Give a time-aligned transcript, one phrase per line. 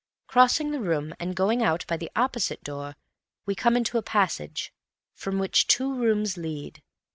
[0.25, 2.95] Crossing the room and going out by the opposite door,
[3.45, 4.73] we come into a passage,
[5.13, 6.81] from which two rooms lead.